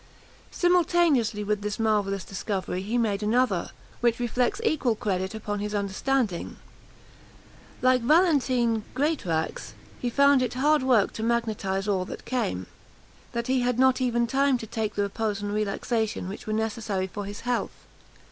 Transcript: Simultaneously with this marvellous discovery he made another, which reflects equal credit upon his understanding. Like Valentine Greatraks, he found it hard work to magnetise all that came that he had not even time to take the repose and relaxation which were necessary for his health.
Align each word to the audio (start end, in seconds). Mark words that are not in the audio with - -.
Simultaneously 0.49 1.43
with 1.43 1.61
this 1.61 1.77
marvellous 1.77 2.23
discovery 2.25 2.81
he 2.81 2.97
made 2.97 3.21
another, 3.21 3.69
which 3.99 4.19
reflects 4.19 4.59
equal 4.63 4.95
credit 4.95 5.35
upon 5.35 5.59
his 5.59 5.75
understanding. 5.75 6.57
Like 7.83 8.01
Valentine 8.01 8.83
Greatraks, 8.95 9.73
he 9.99 10.09
found 10.09 10.41
it 10.41 10.55
hard 10.55 10.81
work 10.81 11.13
to 11.13 11.21
magnetise 11.21 11.87
all 11.87 12.05
that 12.05 12.25
came 12.25 12.65
that 13.33 13.45
he 13.45 13.59
had 13.61 13.77
not 13.77 14.01
even 14.01 14.25
time 14.25 14.57
to 14.57 14.65
take 14.65 14.95
the 14.95 15.03
repose 15.03 15.39
and 15.43 15.53
relaxation 15.53 16.27
which 16.27 16.47
were 16.47 16.53
necessary 16.53 17.05
for 17.05 17.25
his 17.25 17.41
health. 17.41 17.85